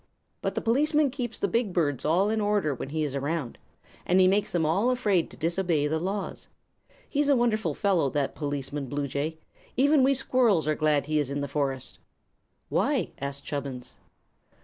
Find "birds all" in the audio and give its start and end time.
1.73-2.31